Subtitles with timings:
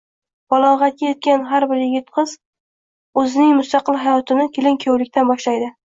[0.53, 2.33] Balog‘atga yetgan har bir yigit-qiz
[3.25, 5.71] o‘zining mustaqil hayotini kelin-kuyovlikdan boshlaydi.